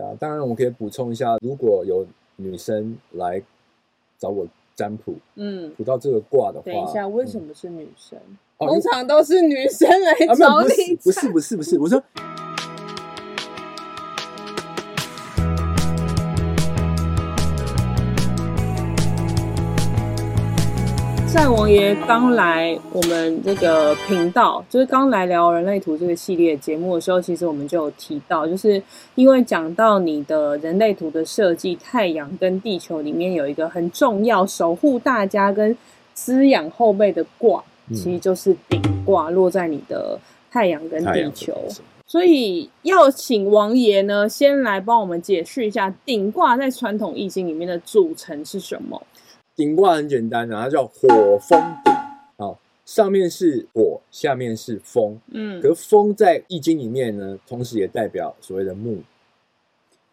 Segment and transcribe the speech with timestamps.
[0.00, 2.06] 对啊，当然我们可以补充一下，如果有
[2.36, 3.42] 女生来
[4.18, 8.18] 找我占卜，嗯，卜到这个卦的话，等一下，为什么是女生？
[8.58, 12.02] 嗯、通常都是女生来找你、啊，不是不是不是，不是，我说。
[21.50, 28.80] 战王爷刚来我们这个频道，就是刚来聊人类图这个系列节目的时候，其实我们就有提到，就是
[29.16, 35.76] 因为讲到你的人类图的设计，太阳跟地球里面有一个很重要守护大家跟
[36.14, 40.16] 滋养后辈的卦，其实就是顶卦落在你的
[40.52, 41.52] 太阳跟地球，
[42.06, 49.02] 所以要请王爷呢先来帮我们解释一下顶卦在传统易经里面的组成是什么。
[49.60, 51.92] 鼎卦很简单啊，它叫火风鼎，
[52.38, 59.02] 好，上面是火，下面是风，嗯，可是风在易经里面呢，同时也代表所谓的木，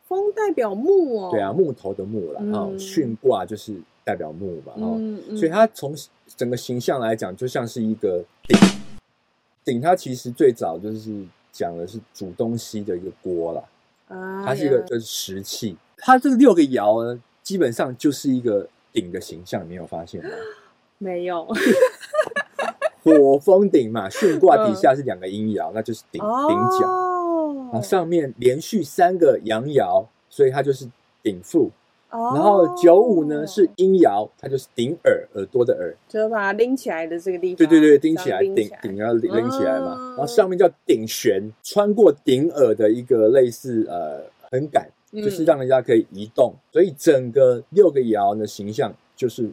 [0.06, 3.74] 风代表木哦，对啊，木头的木啦，啊、嗯，巽卦就是
[4.04, 5.96] 代表木嘛，嗯嗯，所以它从
[6.36, 8.60] 整个形象来讲，就像是一个鼎，
[9.64, 11.24] 鼎它其实最早就是
[11.54, 13.64] 讲的是煮东西的一个锅啦，
[14.10, 18.68] 啊，它是一个就是石器，它这个六个爻呢，基本上就是一个。
[18.98, 20.32] 鼎的形象，你有发现吗？
[20.98, 21.48] 没有。
[23.04, 26.88] 火风鼎嘛， 巽卦底下是两个阴爻，那就是鼎鼎角。
[26.88, 27.80] 哦。
[27.84, 30.90] 上面连续三个阳爻，所以它就是
[31.22, 31.70] 鼎腹。
[32.10, 32.32] 哦。
[32.34, 35.96] 然后九五呢是阴爻，它就是顶耳，耳朵的耳。
[36.10, 37.58] 就把它拎起来的这个地方。
[37.58, 40.16] 对对对，拎起来，鼎鼎要拎起来嘛。
[40.18, 44.90] 然后上面叫顶旋，穿过顶耳的一个类似呃横杆。
[45.12, 49.50] 就是让人家可以移动，嗯、所以整个六个爻的形象就是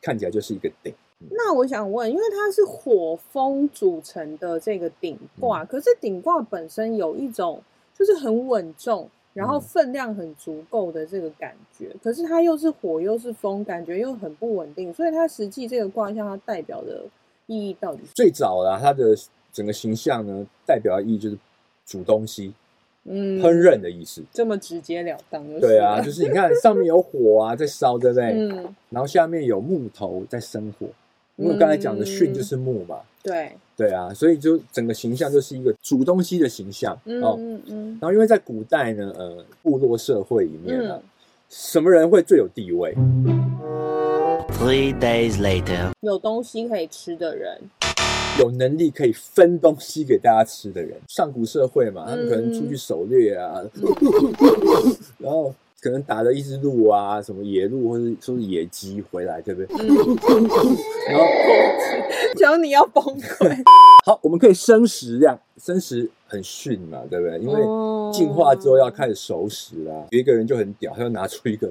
[0.00, 0.92] 看起来就是一个鼎。
[1.30, 7.60] 那我想问，因为它是火风组成的这个鼎卦，嗯、可是鼎卦本身有一种
[7.92, 17.04] 就是很稳重，然后分量很足够的这个感觉，嗯、可是它又是火又是风，感觉又很不稳定，所以它实际这个卦象它代表的
[17.46, 18.12] 意义到底是？
[18.14, 19.16] 最早啊，它的
[19.52, 21.36] 整个形象呢，代表的意义就是
[21.84, 22.54] 煮东西。
[23.08, 25.44] 嗯，烹饪的意思，这么直截了当。
[25.60, 28.24] 对啊， 就是你看上面有火啊在烧，对不对？
[28.32, 28.74] 嗯。
[28.90, 30.86] 然后下面有木头在生火，
[31.36, 32.96] 因为刚才讲的巽就是木嘛。
[33.22, 33.52] 对。
[33.76, 36.98] 对啊，所以就整个形象就是一个煮东西的形象。
[37.04, 37.98] 嗯嗯嗯。
[38.00, 41.00] 然后因为在古代呢，呃，部落社会里面呢，
[41.48, 42.94] 什么人会最有地位
[44.58, 47.60] ？Three days later，有东西可以吃的人。
[48.38, 53.82] 有能力可以分东西给大家吃的人，上古社会嘛，他们可能出去狩猎啊，嗯、
[55.18, 59.76] 然后可能打了一只鹿啊，什么野鹿或者说是野鸡回来，对不对？
[59.80, 59.86] 嗯、
[61.08, 61.24] 然后
[62.36, 63.64] 只要你要崩溃。
[64.06, 67.38] 好，我们可以生食，这样生食很逊嘛，对不对？
[67.40, 70.06] 因为进化之后要开始熟食啦。
[70.10, 71.70] 有一个人就很屌，他就拿出一个。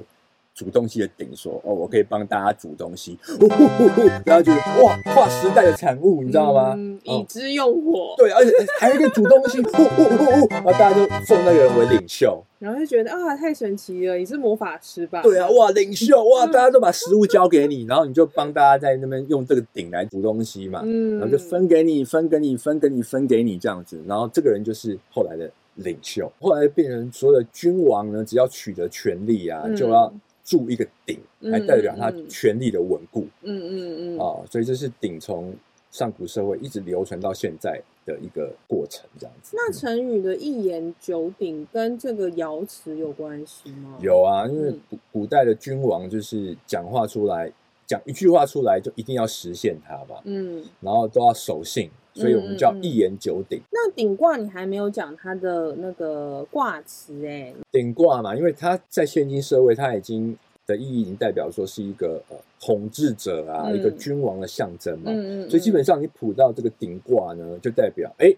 [0.58, 3.16] 煮东西的鼎说：“哦，我可以帮大家煮东西。
[3.38, 6.74] 呼呼呼呼”然后觉得哇，跨时代的产物，你知道吗？
[6.76, 8.14] 嗯，以知用火。
[8.16, 9.62] 对，而且还可以煮东西。
[9.62, 12.42] 呼呼呼呼，然后大家就奉那个人为领袖。
[12.58, 14.16] 然后就觉得啊，太神奇了！
[14.16, 15.22] 你是魔法师吧？
[15.22, 20.82] 对啊，哇，领袖哇，大家都把食物交给你，然后你就帮大家在那边用这个鼎来煮东西嘛。
[20.84, 24.02] 嗯，然后就分给你，分给你，分给你，分给你这样子。
[24.08, 26.32] 然后这个人就是后来的领袖。
[26.40, 30.12] 后来变成所有的君王呢，只要取得权力啊，就要。
[30.48, 33.26] 铸一个鼎，来代表他权力的稳固。
[33.42, 35.54] 嗯嗯嗯啊、哦，所以这是鼎从
[35.90, 39.54] 上古社会一直流传到现在的一个过程，这样子。
[39.54, 43.98] 那成语的一言九鼎跟这个爻辞有关系吗？
[44.00, 47.52] 有啊，因为古古代的君王就是讲话出来，
[47.86, 50.22] 讲一句话出来就一定要实现它吧。
[50.24, 51.90] 嗯，然后都要守信。
[52.18, 53.60] 所以我们叫一言九鼎。
[53.70, 57.54] 那鼎卦你还没有讲它的那个卦辞哎。
[57.70, 60.36] 鼎卦嘛，因为它在现今社会，它已经
[60.66, 65.12] 的意义已经代表说是一个呃统治者啊，一个君王的象征嘛。
[65.48, 68.34] 所以基本上你卜到这个鼎卦呢，就代表哎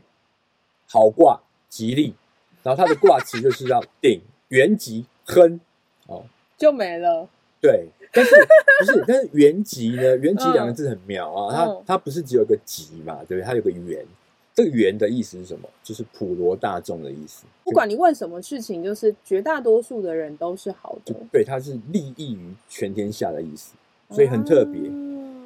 [0.87, 2.15] 好卦吉利。
[2.63, 5.59] 然后它的卦辞就是要鼎元吉亨
[6.07, 6.23] 哦，
[6.59, 7.27] 就没了。
[7.61, 7.89] 对。
[8.13, 8.35] 但是
[8.81, 9.05] 不是？
[9.07, 10.17] 但是原籍呢？
[10.17, 13.43] 原籍两个字很妙啊，它它不是只有个吉嘛，对不对？
[13.43, 14.05] 它有个元，
[14.53, 15.69] 这个元的意思是什么？
[15.85, 17.45] 就是普罗大众的意思。
[17.63, 21.15] 不管你问什么事情，就是绝大多数的人都是好的。
[21.31, 23.75] 对，它是利益于全天下的意思，
[24.11, 24.81] 所以很特别。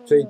[0.07, 0.27] 所以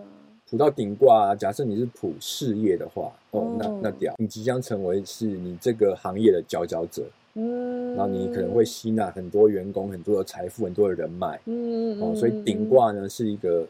[0.50, 7.04] 普到顶卦，假设你是普事业的话，哦，那那屌，你即将成为是你这个行业的佼佼者。
[7.34, 11.40] 嗯，然后你可能会吸纳很多员工、很多的财富、很多的人脉。
[11.46, 13.66] 嗯，哦，所以顶卦呢是一个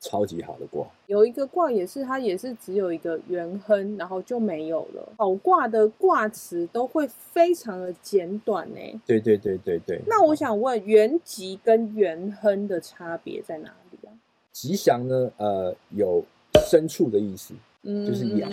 [0.00, 0.86] 超级好的卦。
[1.06, 5.12] 有一个卦也是，它也是只有一个元亨，然后就没有了。
[5.18, 9.00] 好卦的卦辞都会非常的简短呢。
[9.06, 10.00] 对对对对对。
[10.06, 14.10] 那我想问，元吉跟元亨的差别在哪里啊？
[14.52, 16.24] 吉祥呢，呃，有
[16.70, 18.50] 牲畜的意思，嗯，就是羊。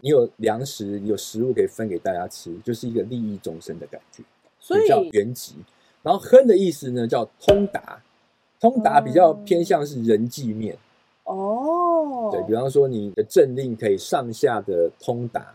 [0.00, 4.22] 你有粮食，你有食物可以分给大家吃，就是一个利益众生的感觉，
[4.60, 5.54] 所以叫原籍。
[6.02, 8.00] 然后亨的意思呢，叫通达。
[8.58, 10.74] 通达比较偏向是人际面
[11.24, 15.54] 哦，对，比方说你的政令可以上下的通达，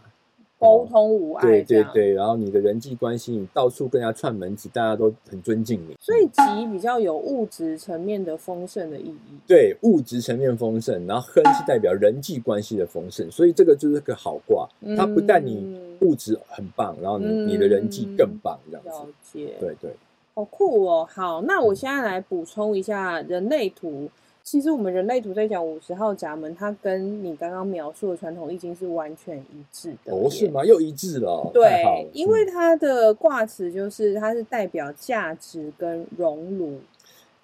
[0.62, 19.92] 沟通无碍，对对对，然后你的人际关系，你到处跟人家串门子，大家都很尊敬你，所以吉比较有物质层面的丰盛的意义，对，物质层面丰盛，然后亨是代表人际关系的丰盛，所以这个就是个好卦，它不但你物质很棒，然后你你的人际更棒，这样子，了解，对对。
[20.34, 21.06] 好酷哦！
[21.12, 24.10] 好，那我现在来补充一下人类图。
[24.44, 30.14] 其实我们人类图在讲五十号闸门，它跟你刚刚描述的传统易经是完全一致的。
[30.14, 30.66] 哦，是吗？
[30.66, 31.50] 又一致了。
[31.54, 36.80] 对，因为它的卦辞就是它是代表价值跟熔炉。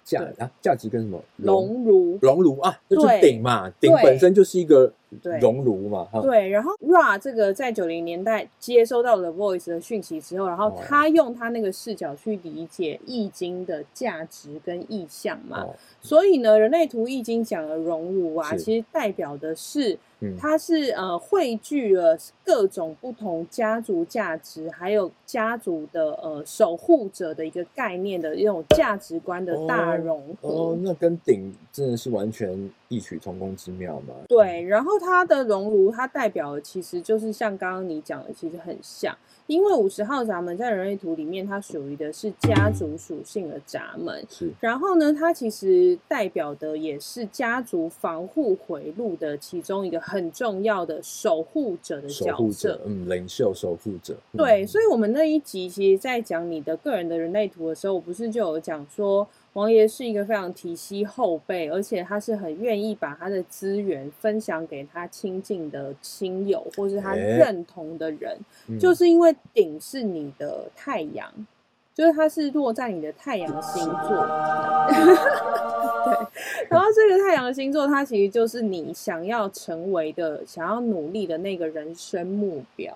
[0.04, 1.22] 价啊，价值跟什么？
[1.36, 4.90] 熔炉，熔炉啊，就是鼎嘛，鼎本身就是一个
[5.40, 6.08] 熔炉嘛。
[6.22, 15.66] 对，然后 Ra 这个在九零年代接收到了 Voice 的讯息之后，然后他用他那个视角去理解易经的价值跟意象嘛。
[16.00, 19.98] 所以呢，人类图易经讲的熔炉啊，其实代表的是。
[20.36, 30.48] 它是呃汇聚了各种不同家族价值，还有家族的呃守护者的一个概念的一种价值观的大融合。
[30.48, 34.14] 哦，哦，那跟鼎真的是完全异曲同工之妙嘛？
[34.26, 39.16] 对，然后它的熔炉，它代表的其实就是像刚刚你讲的，其实很像。
[39.46, 44.22] 因为五十号闸门在人类图里面，它属于的是家族属性的闸门。
[44.28, 44.50] 是。
[44.60, 52.30] 然后呢，它其实代表的也是家族防护回路的其中一个很重要的守护者的角色。
[52.30, 54.14] 守护者，嗯，领袖守护者。
[54.36, 59.26] 对，所以，我们那一集其实，在讲你的个人的人类图的时候，我不是就有讲说。
[59.54, 71.46] 王爷是一个非常提携后辈，而且他是很愿意把他的资源分享给他亲近的亲友，或是他认同的人，欸、就是因为鼎是你的太阳，嗯、
[71.92, 74.26] 就是他是落在你的太阳星座。
[76.04, 76.14] 对，
[76.70, 82.94] 然后这个太阳星座，它其实就是你想要成为的、想要努力的那个人生目标。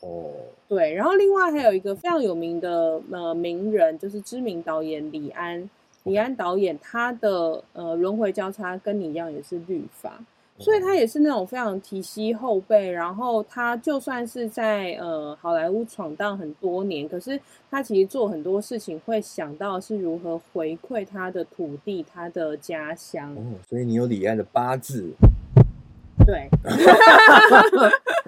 [0.00, 0.30] 哦，
[0.68, 5.70] 对，然后另外还有一个非常有名的呃名人，就是知名导演李安。
[6.04, 10.18] 李安导演他的呃轮回交叉跟你一样也是律法，
[10.58, 12.90] 所以他也是那种非常提携后辈。
[12.90, 17.38] 然后他就算是在呃好莱坞闯荡很多年，可是
[17.70, 23.34] 他其实做很多事情会想到是如何回馈他的土地、他的家乡。
[23.34, 25.10] 哦，所以你有李安的八字。
[26.26, 26.48] 对。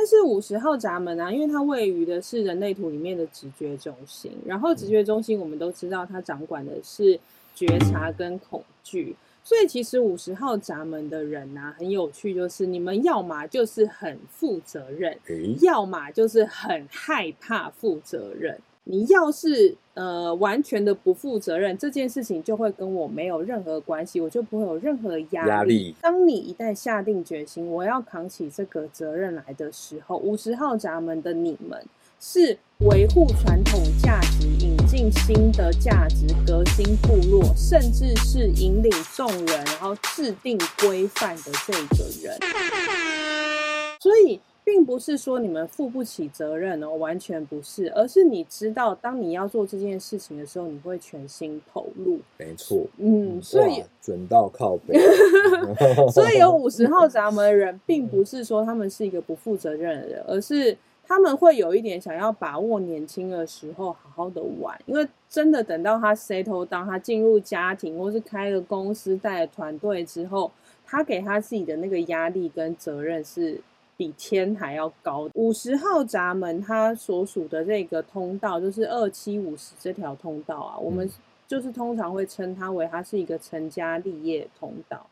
[0.00, 7.20] 但是五十号闸门啊，因为它位于的是人类图里面的直觉中心，然后直觉中心我们都知道它掌管的是
[7.54, 9.14] 觉察跟恐惧，
[9.44, 15.14] 所以其实五十号闸门的人啊，很有趣，就是你们要么就是很负责任，
[15.60, 18.58] 要么就是很害怕负责任。
[18.90, 25.48] 你要是呃完全的不负责任，这件事情就会跟我没有任何关系，我就不会有任何压力。
[25.48, 25.94] 压力。
[26.02, 31.80] 当你一旦下定决心，我要扛起这个责任来的时候，五十号闸门的你们
[32.18, 42.99] 是维护传统价值、引进新的价值、革新部落，甚至是引领众人，然后制定规范的这个人。
[44.90, 52.18] 不是说你们负不起责任哦，完全不是，而是你知道，当你要做这件事情的时候，你会全心投入。
[52.36, 54.98] 没错，嗯，所以准到靠北。
[56.10, 64.76] 所以有五十号闸门的人， 并不是说他们是一个不负责任的人，而是他们会有一点想要把握年轻的时候，好好的玩。
[64.86, 70.50] 因为真的等到他 settle down，他进入家庭，或是开了公司、带了团队之后，
[70.84, 73.60] 他给他自己的那个压力跟责任是。
[74.00, 75.28] 比天还要高。
[75.34, 81.06] 五十号闸门，它所属的这个通道就是二七五十这条通道啊，我们
[81.46, 85.06] 就是通常会称它为它是一个成家立业通道。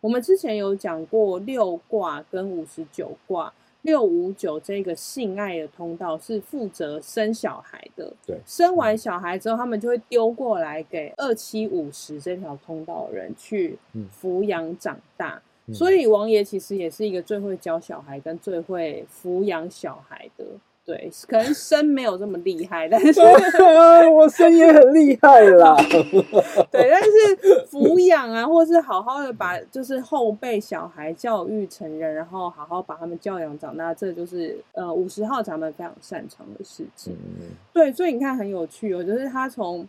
[0.00, 8.10] 我们之前有讲过六卦跟五十九卦，六五九这个性爱的通道是负责生小孩的。
[8.26, 13.78] 对，生完小孩之后，他们就会丢过来给二七五十这条通道的人去
[14.18, 15.42] 抚养长大。
[15.72, 20.44] 所以王爷其实也是一个最会教小孩跟最会抚养小孩的
[20.82, 23.20] 对，可能生没有这么厉害，但是
[24.12, 25.76] 我生也很厉害啦。
[26.72, 37.12] 对，但是抚养啊，或是好好的把就是后辈小孩教育成人，然后好好把他们教养长大，这就是呃五十号咱们非常擅长的事情。
[37.38, 39.86] 嗯、对，所以你看很有趣哦，就是他从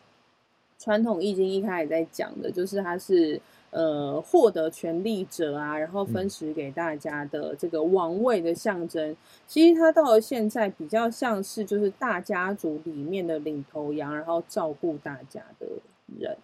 [0.77, 3.41] 传统易经一开始在讲的，就是他是。
[3.71, 15.65] 呃，获得权力者啊，然后分食给大家的这个王位的象征，嗯、其实它到了现在比较像是就是大家族里面的领头羊，然后照顾大家的
[16.19, 16.37] 人。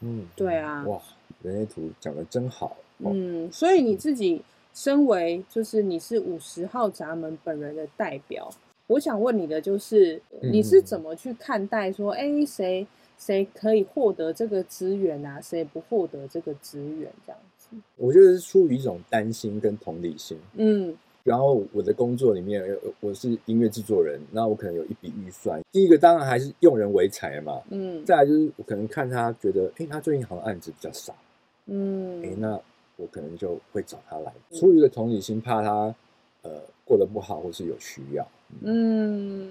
[0.00, 0.84] 嗯，对啊。
[0.86, 1.00] 哇，
[1.42, 2.76] 人类图讲的真好。
[2.98, 4.42] 嗯，所以你自己
[4.74, 8.50] 身为就是你是五十号闸门本人的代表，
[8.88, 12.86] 我想问你的就是，你是怎么去看待说，哎、嗯，谁？
[13.18, 15.40] 谁可以获得这个资源啊？
[15.40, 17.10] 谁不获得这个资源？
[17.26, 20.36] 这样子，我觉得是出于一种担心跟同理心。
[20.54, 22.62] 嗯，然后我的工作里面，
[23.00, 25.62] 我是音乐制作人，那我可能有一笔预算。
[25.72, 27.62] 第一个当然还是用人为才嘛。
[27.70, 31.14] 嗯，再来就是我可能看他觉得，哎，他最近好像案子比较少。
[31.66, 32.60] 嗯，哎，那
[32.96, 35.94] 我可能就会找他来，出于一个同理心，怕他
[36.42, 36.50] 呃
[36.84, 38.28] 过得不好或是有需要。
[38.60, 39.48] 嗯。
[39.48, 39.50] 嗯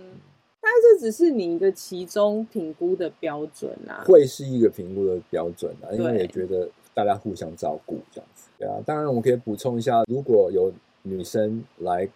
[0.66, 8.76] 但这只是你一个其中评估的标准啊，会是一个评估的标准啊，因为也觉得大家互相照顾这样子，对啊。
[8.86, 12.08] 当然，我们可以补充一下，如果有女生来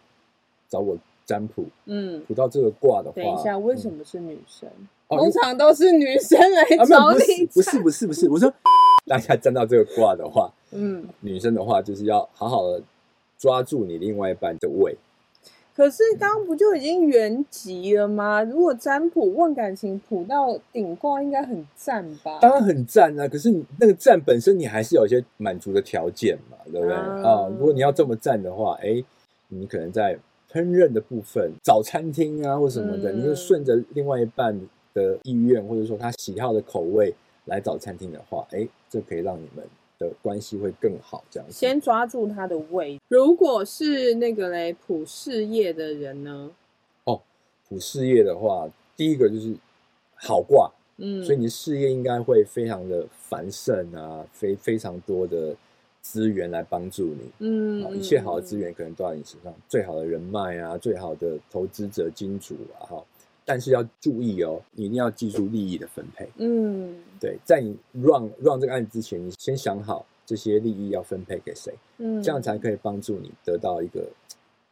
[0.70, 4.70] 找我占卜，嗯，卜到这个卦的话，等一下，为什么是女生？
[5.10, 8.52] 嗯、通常都是女生来找你、啊，不是不是不是，我说
[9.06, 12.82] 大家占到这个卦的话，嗯，女生的话就是要好好的
[13.38, 14.96] 抓住你另外一半的胃。
[15.78, 18.42] 可是刚刚不就已经原籍了吗？
[18.42, 22.40] 如果占卜问感情卜到顶卦，应该很赞吧？
[22.42, 23.28] 当然很赞啊！
[23.28, 27.48] 可是你那个赞本身，你还是有一些满足的条件嘛，对不对啊，啊？
[27.60, 29.04] 如果你要这么赞的话，哎，
[29.50, 30.18] 你可能在
[30.52, 34.60] 烹饪的部分找餐厅啊，或什么的，嗯、你就顺着另外一半
[34.96, 37.14] 的意愿，或者说他喜好的口味
[37.46, 39.64] 来找餐厅的话，哎，这可以让你们。
[40.00, 41.54] 的关系会更好，这样子。
[41.54, 43.00] 先抓住他的位。
[43.08, 46.52] 如果是那个嘞，普事业的人呢？
[47.06, 47.22] 哦，
[47.68, 49.56] 普事业的话，第一个就是
[50.16, 55.56] 好卦，嗯，所以你的事业应该会非常的繁盛啊，非非常多的
[56.02, 63.04] 资源来帮助你，嗯，一切好的资源可能都在你身上，最好的人脉啊，最好的投资者金主啊，哈。
[63.50, 66.28] 但是要注意哦，你一定要记住利益的分配。
[66.36, 74.06] 嗯，对，在你 run run 这个案子之前，你先想好这些利益要分配给谁，嗯，这样才可以帮助你得到一个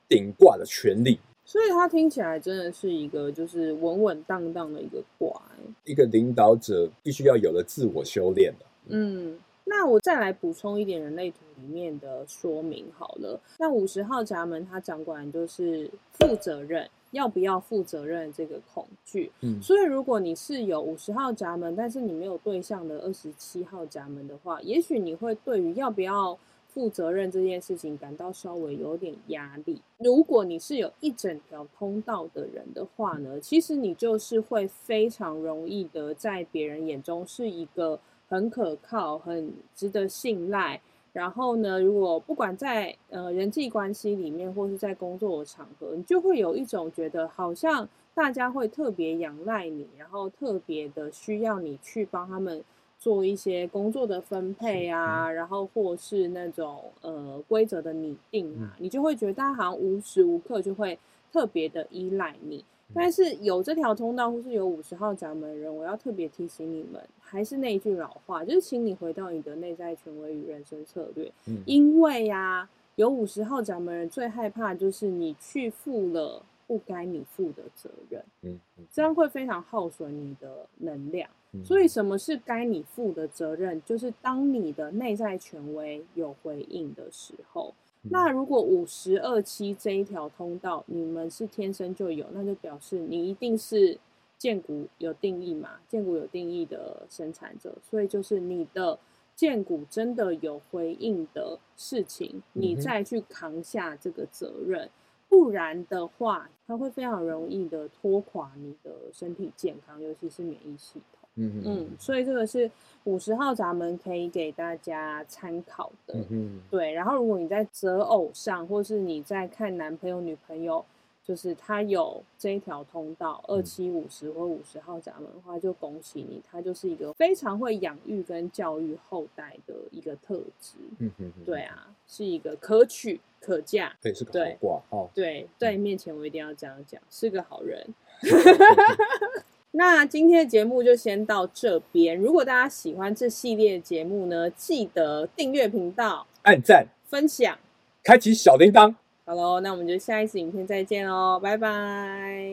[0.09, 1.17] 顶挂的权利。
[1.45, 5.41] 所以它听起来真的是一个就是稳稳当当的一个卦，
[5.85, 8.53] 一个领导者必须要有的自我修炼。
[8.87, 13.39] 嗯，那我再来补充一点人类图里面的说明好了。
[13.57, 15.89] 那五十号闸门它掌管就是
[16.19, 16.89] 负责任。
[17.15, 29.81] 要不要负责任这个恐惧，嗯，所以如果你是有五十号闸门，但是你没有对象的二十七号闸门的话，也许你会对于要不要负责任这件事情感到稍微有点压力。
[29.97, 40.81] 如果你是有一整条通道的人的话呢，其实你就是会非常容易的在别人眼中是一个很可靠、很值得信赖。
[41.15, 52.61] 然后呢，如果不管在呃人际关系里面，或是在工作的场合，你就会有一种觉得好像大家会特别仰赖你，然后特别的需要你去帮他们
[52.99, 60.99] 做一些工作的分配啊，然后或是那种呃规则的拟定啊，你就会觉得大家好像无时无刻就会
[61.31, 62.65] 特别的依赖你。
[62.93, 71.31] 但是有这条通道，或是有五十号闸门的人，我要特别提醒你们，还是那一句老话，就是请你回到你的内在权威与人生策略。
[71.47, 78.59] 嗯，因为呀、啊，有五十号闸门人最害怕就是你去负了不该你负的责任，嗯，
[78.91, 81.29] 这样会非常耗损你的能量。
[81.63, 83.81] 所以，什么是该你负的责任？
[83.83, 87.73] 就是当你的内在权威有回应的时候。
[88.11, 93.97] 那如果五十二七这一条通道你们是天生就有，那就表示你一定是
[94.37, 98.99] 荐股有定义嘛，荐股有定义的生产者，所以就是你的
[99.35, 104.89] 荐股真的有回应的事情，你再去扛下这个责任，
[105.27, 111.14] 不然的话，它会非常容易的拖垮你的身体健康，尤其是免疫系统。
[111.35, 112.69] 嗯嗯，所以这个是
[113.03, 116.15] 五十号闸门可以给大家参考的。
[116.29, 120.83] 嗯，对，然后如果你在择偶上，或是你在看男朋友女朋友
[121.23, 130.77] 就是他有这一条通道，二七五十或五十号闸门的话，就恭喜你，他就是一个非常会养育跟教育后代的一个特质。
[130.99, 135.09] 嗯哼哼，对啊，是一个可取可嫁，对，是个好卦哦。
[135.13, 137.85] 对，在你面前我一定要这样讲，是个好人。
[139.77, 142.17] 那今天的节目就先到这边。
[142.17, 147.57] 如果大家喜欢这系列节目呢，记得订阅频道、按赞、分享、
[148.01, 148.95] 开启小铃铛。
[149.25, 152.47] 好喽，那我们就下一次影片再见哦，拜拜！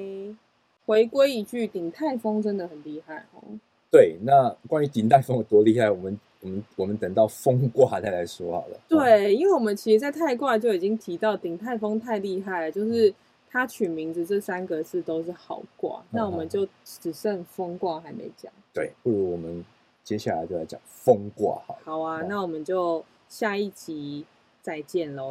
[0.84, 3.44] 回归一句，鼎泰丰真的很厉害哦。
[3.88, 8.76] 对，那关于鼎泰丰有多厉害，我们我们我们等到风卦再来说好了。
[8.88, 13.14] 对，因为我们其实，在泰卦就已经提到鼎泰丰太厉害了，就是
[13.52, 18.50] 他取名字这三个字都是好卦，嗯、那我们就只剩风卦还没讲。
[18.72, 19.62] 对，不如我们
[20.02, 21.80] 接下来就来讲风卦好了。
[21.84, 24.24] 好啊，那我们就下一集
[24.62, 25.30] 再见喽。